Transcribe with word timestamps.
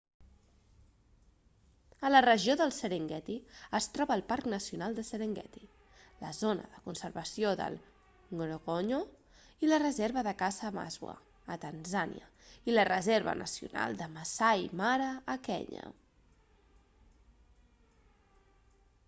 a 2.07 2.09
la 2.11 2.21
regió 2.25 2.53
del 2.61 2.71
serengeti 2.77 3.33
es 3.79 3.87
troba 3.97 4.15
el 4.19 4.23
parc 4.31 4.45
nacional 4.53 4.95
del 4.99 5.05
serengeti 5.09 5.67
la 6.21 6.31
zona 6.37 6.63
de 6.77 6.79
conservació 6.87 7.51
de 7.59 7.67
ngorongoro 8.39 9.01
i 9.67 9.69
la 9.69 9.79
reserva 9.85 10.23
de 10.29 10.33
caça 10.41 10.71
de 10.71 10.75
maswa 10.79 11.13
a 11.57 11.57
tanzània 11.67 12.29
i 12.71 12.75
la 12.79 12.85
reserva 12.91 13.35
nacional 13.43 13.99
de 14.01 14.07
maasai 14.15 14.65
mara 14.83 15.11
a 15.35 15.37
kenya 15.51 15.85